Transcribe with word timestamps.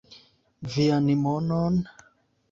Vian 0.75 1.11
monon? 1.25 1.77